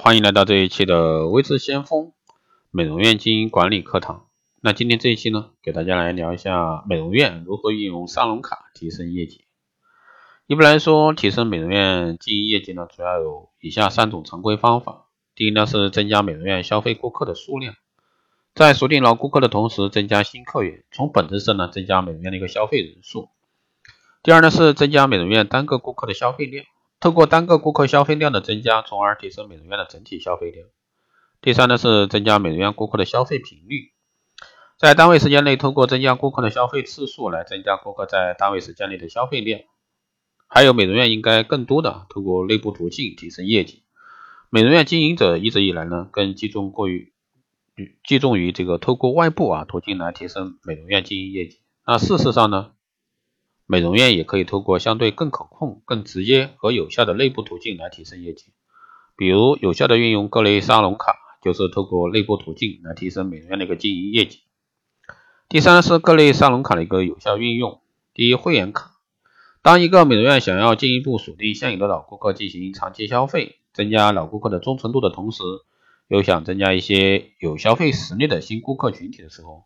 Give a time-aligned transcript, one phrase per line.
[0.00, 2.12] 欢迎来到这一期的微智先锋
[2.70, 4.28] 美容院经营管理课堂。
[4.60, 9.44] 那今天这一期呢，给大家来聊一下美容院如何运用沙龙卡提升业绩。
[10.46, 15.06] 一般来说，提升美容院经营业绩呢，主要有以下三种常规方法。
[15.34, 17.74] 第一呢，是增加美容院消费顾客的数量，
[18.54, 23.30] 在锁定老顾客的同时，增加新客源，从本质上呢，增加美容院的一个消费人数。
[24.22, 26.64] 第二呢，是增加美容院单个顾客的消费量。
[27.00, 30.66] 透过单个顾客消费量的增加，从而提升美容院的整体消费量。
[31.40, 33.92] 第三呢是增加美容院顾客的消费频率，
[34.76, 39.60] 在单位时间内，通过增加顾客的消费次数来增加顾客在单位时间内的消费量。
[40.48, 43.84] 还有美容院应该更多的通过内部途径提升业绩。
[44.50, 47.12] 美容院经营者一直以来呢，更集中过于
[48.02, 51.60] 集中于这个透过外部啊途径来提升美容院经营业绩。
[51.86, 52.72] 那事实上呢？
[53.70, 58.46] 美容院也可以通过相对更可控、更直接和有效的内部途径来提升业绩，
[59.14, 64.40] 比如有效的运用各类沙龙卡，就是透过内部途径来提升美容院的一个经营业绩。
[65.50, 67.82] 第三是各类沙龙卡的一个有效运用。
[68.14, 68.92] 第一，会员卡。
[69.60, 75.42] 当一个美容院想要进一步锁定现有的老顾客进行长期消费，增加老顾客的忠诚度的同时，
[76.08, 79.64] 又想增加一些有消费实力的新顾客群体的时候，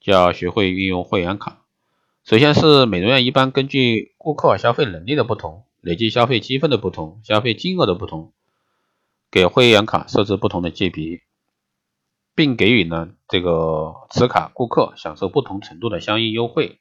[0.00, 1.65] 就要学会运用会员卡。
[2.26, 8.32] 首先是美容院一般根据顾客消费能力的不同、累计消费积分的不同、消费金额的不同，
[9.30, 11.20] 给会员卡设置不同的级别，
[12.34, 16.80] 并给予呢这个持卡顾客享受不同程度的相应优惠。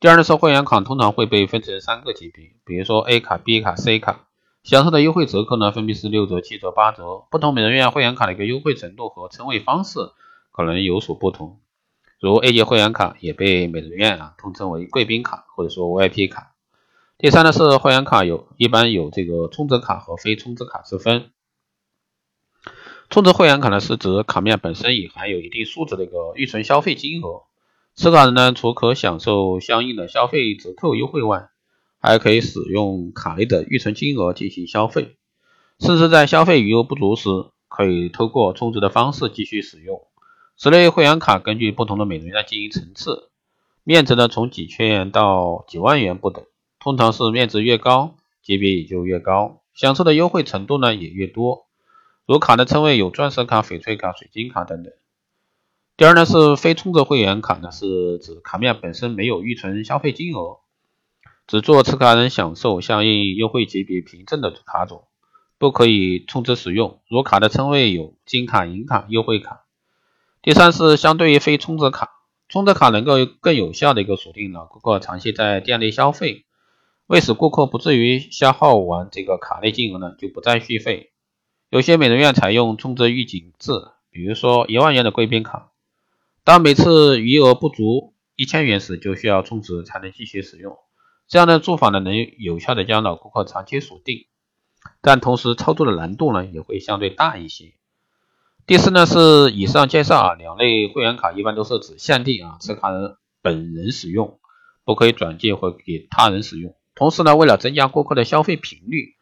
[0.00, 4.26] 第二呢是会员卡通常会被分成三个级别，比如说 A 卡、B 卡、C 卡，
[4.64, 7.22] 享受的优惠折扣呢分别是六折、七折、八折。
[7.30, 10.00] 不同美容院会员卡的一个优惠程度和称谓方式
[10.50, 11.60] 可能有所不同。
[12.24, 16.54] 如 A 级会员卡也被美容院啊统称为贵宾卡或者说 VIP 卡。
[17.18, 21.32] 第三呢是会员卡有一般有这个充值卡和非充值卡之分。
[23.10, 27.42] 充值会员卡呢是指卡面本身已含有一定数值的一个预存消费金额，
[27.94, 31.50] 持卡人呢除可享受相应的消费折扣优惠外，
[32.00, 35.18] 还可以使用卡内的预存金额进行消费，
[35.78, 37.28] 甚至在消费余额不足时，
[37.68, 40.06] 可以通过充值的方式继续使用。
[40.56, 43.30] 此类会员卡根据不同的美容院进行层次，
[43.82, 46.44] 面值呢从几千元到几万元不等，
[46.78, 51.66] 通常是面值越高，级别也就越高，享受的优惠程度呢也越多。
[52.24, 54.92] 如卡的称谓有钻石卡、翡翠卡、水晶卡等等。
[55.96, 60.60] 第二呢是非充值会员卡呢，是指卡面本身没有预存消费金额，
[61.48, 65.04] 只做持卡人享受相应优惠级别凭证的卡种，
[65.58, 67.00] 不可以充值使用。
[67.08, 69.63] 如卡的称谓有金卡、银卡、优惠卡。
[70.44, 72.10] 第三是相对于非充值卡，
[72.50, 76.44] 充值卡能够更有效的一个锁定老顾客长期在店内消费，
[77.06, 81.12] 为使顾客不至于消耗完这个卡内金额呢，就不再续费。
[81.70, 83.72] 有些美容院采用充值预警制，
[84.10, 85.72] 比如说一万元的贵宾卡，
[86.44, 90.76] 当每次余额不足一千元时，就需要充值才能继续使用。
[91.26, 94.26] 这样的做法呢，能有效的将老顾客长期锁定，
[95.00, 97.72] 但同时操作的难度呢，也会相对大一些。
[98.66, 104.38] 第四呢是以上介绍啊，两类会员卡一般都是指限定啊持卡人本人使用，
[104.84, 106.74] 不可以转借或给他人使用。
[106.94, 109.16] 同时呢，为了增加顾客的消费频率，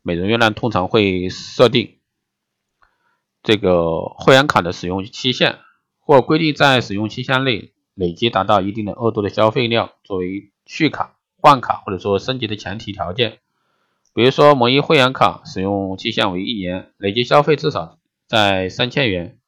[0.00, 1.96] 美容院呢通常会设定
[3.42, 5.58] 这个会员卡的使用期限，
[6.00, 13.40] 或规定在使用期限内累计达到一定的额度的消费量，作为续卡、换卡或者说升级的前提条件。
[14.14, 17.97] 比如说某一会员卡使用期限为一年，累计消费至少。
[18.28, 19.38] 在三千元，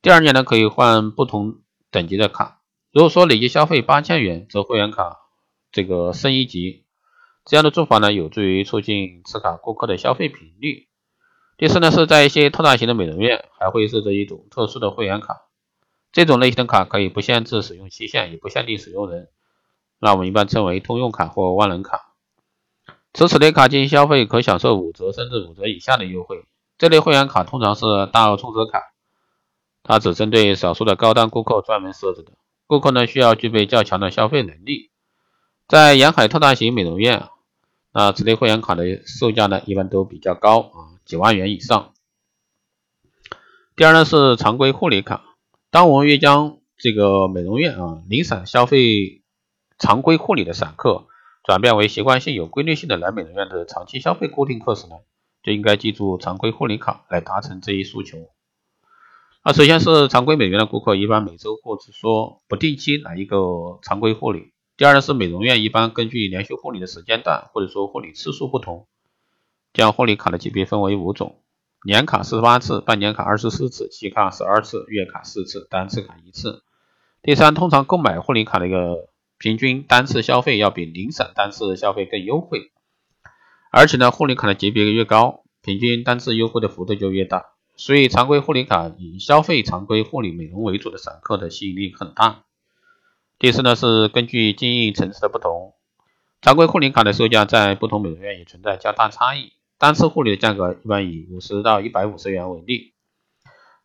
[0.00, 1.56] 第二年呢可以换不同
[1.90, 2.60] 等级的卡。
[2.92, 5.18] 如果说累计消费八千元，则会员卡
[5.72, 6.84] 这个升一级。
[7.44, 10.86] 这样的做法呢，有助于促进持卡顾客的消费频率。
[11.56, 15.48] 第四呢，是在一些特大型的美容院，还会设置一种特殊的会员卡。
[16.12, 19.30] 这种类型的卡可以不限制使用期限，也不限定使用人，
[19.98, 22.14] 那我们一般称为通用卡或万能卡。
[23.14, 26.44] 持此类卡进行消费，可享受五折甚至五折以下的优惠。
[26.82, 28.92] 这类会员卡通常是大额充值卡，
[29.84, 32.32] 它只针对少数的高端顾客专门设置的。
[32.66, 34.90] 顾客呢需要具备较强的消费能力。
[35.68, 37.28] 在沿海特大型美容院，
[37.92, 41.92] 那此类会员卡的售价呢一般都比较高啊，几万元以上。
[43.76, 45.22] 第二呢是常规护理卡。
[45.70, 49.22] 当我们越将这个美容院啊零散消费
[49.78, 51.06] 常规护理的散客，
[51.44, 54.96] 转变为习惯性有规律性的来美容院的长期消费固定客时呢？
[55.42, 58.30] 就应该记住常规护理卡来达成这一诉求。
[59.44, 64.52] 那首先是常规美容院的顾客，一般每周或者说不定期来一个常规护理。
[64.76, 68.86] 第二呢是美容院一般根据连续护理的时间段或者说护理次数不同，
[69.72, 71.40] 将护理卡的级别分为五种。
[71.84, 76.62] 年卡四十八次，半年卡二十四次，季卡十二次，月卡四次，单次卡一次。
[77.20, 79.08] 第三，通常购买护理卡的一个
[79.38, 82.70] 平均单次消费要比零散单次消费更优惠，
[83.72, 87.46] 而且呢，护理卡的级别越高，平均单次优惠的幅度就越大。
[87.74, 92.44] 所以，常规护理卡以消费常规护理美容为主的散客的吸引力很大。
[93.38, 95.72] 第四呢，是根据经营层次的不同，
[96.42, 99.54] 常规护理卡的售价在不同美容院也存在较大差异。
[99.78, 102.92] 单次护理的价格一般以五十到一百五十元为例，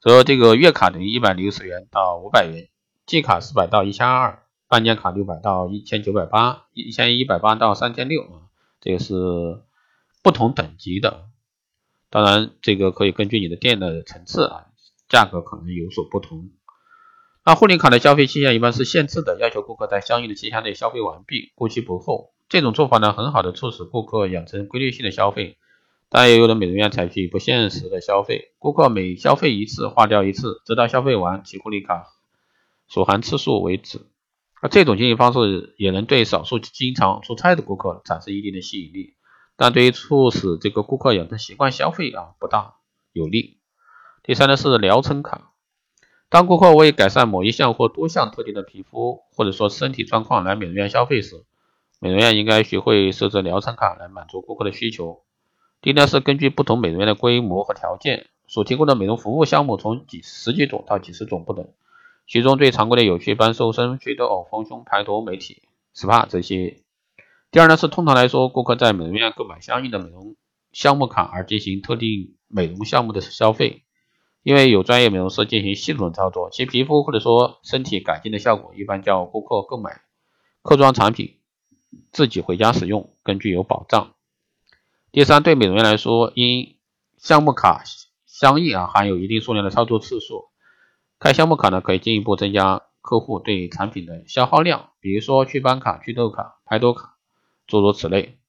[0.01, 2.67] 则这个月卡等于一百六十元到五百元，
[3.05, 8.51] 季卡四百到一千二，半年卡六百到一千九百八，一千一百八到三千六啊，
[8.81, 9.63] 这个是
[10.27, 11.29] 不同等级的。
[12.09, 14.65] 当然，这个可以根据你的店的层次啊，
[15.07, 16.49] 价格可能有所不同。
[17.45, 22.33] 那护理卡的消费期限一般是限制的，要求顾客在相应的期限内消费完毕，过期不候。
[22.49, 25.55] 这种做法呢，很好的促使顾客养成规律性的消费。
[26.09, 32.05] 但也有的美容院采取不限时的消费，顾客每消费一次划掉一次，直到消费完其护理卡
[32.89, 34.01] 所含次数为止。
[34.61, 39.13] 而这种经营方式也能对少数经常出差的顾客产生一定的吸引力，
[39.57, 42.75] 但对于促使这个顾客养成习惯消费啊不大
[43.11, 43.57] 有利。
[44.23, 45.51] 第三呢是疗程卡，
[46.29, 51.43] 当顾客为改善某一项或多项特定的皮肤或者说身体状况来美容院消费时，
[51.99, 55.23] 美容院应该学会设置疗程卡来满足顾客的需求。
[55.81, 61.67] 第一呢是根据不同美容院的规模和条件，所提供的美容服务项目从几十几种到几十种不等，
[62.27, 65.63] 其中最常规的有祛斑、瘦身、祛痘、丰胸、排毒、美体、
[65.95, 66.83] SPA 这些。
[67.49, 70.35] 第二呢是通常来说，顾客在美容院购买相应的美容
[70.71, 73.83] 项目卡而进行特定美容项目的消费，
[74.43, 80.01] 因为有专业美容师进行系统操作，其皮肤或者说身体改进的效果一般叫顾客购买
[80.61, 81.39] 客装产品
[82.11, 84.13] 自己回家使用更具有保障。
[85.11, 86.77] 第三，对美容院来说，因
[87.17, 87.83] 项目卡
[88.25, 90.49] 相应啊含有一定数量的操作次数，
[91.17, 97.16] 开项目卡呢可以进一步增加客户对产品的消耗量，比如说祛斑卡、祛痘卡、排毒卡，
[97.67, 98.39] 诸如此类。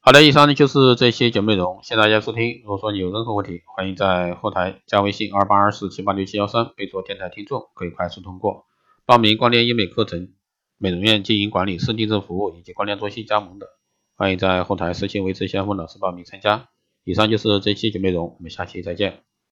[0.00, 2.60] 好的，以上呢就是这些节目内容，谢谢大家收听。
[2.64, 8.66] 如果说你有任何问题，欢迎在后台加微信二八二四七八六七幺三，备注电台听众，可以快速通过
[9.06, 10.32] 报名光电医美课程、
[10.76, 13.68] 美容院经营管理、私定制服务以及光电中心加盟的。
[14.16, 16.68] 欢迎在后台私信维持先锋老师报名参加。
[17.04, 19.22] 以上就是这期节目内容，我们下期再见。